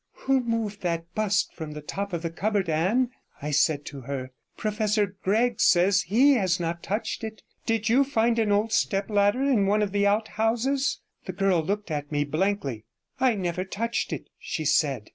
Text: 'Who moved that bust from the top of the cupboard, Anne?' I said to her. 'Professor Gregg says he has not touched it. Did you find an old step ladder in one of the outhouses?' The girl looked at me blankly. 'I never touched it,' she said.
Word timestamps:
'Who 0.23 0.39
moved 0.39 0.81
that 0.81 1.13
bust 1.13 1.53
from 1.53 1.73
the 1.73 1.81
top 1.83 2.11
of 2.11 2.23
the 2.23 2.31
cupboard, 2.31 2.67
Anne?' 2.67 3.11
I 3.39 3.51
said 3.51 3.85
to 3.85 4.01
her. 4.01 4.31
'Professor 4.57 5.15
Gregg 5.21 5.59
says 5.59 6.01
he 6.01 6.31
has 6.33 6.59
not 6.59 6.81
touched 6.81 7.23
it. 7.23 7.43
Did 7.67 7.87
you 7.87 8.03
find 8.03 8.39
an 8.39 8.51
old 8.51 8.71
step 8.73 9.11
ladder 9.11 9.43
in 9.43 9.67
one 9.67 9.83
of 9.83 9.91
the 9.91 10.07
outhouses?' 10.07 11.01
The 11.25 11.33
girl 11.33 11.61
looked 11.61 11.91
at 11.91 12.11
me 12.11 12.23
blankly. 12.23 12.83
'I 13.19 13.35
never 13.35 13.63
touched 13.63 14.11
it,' 14.11 14.27
she 14.39 14.65
said. 14.65 15.09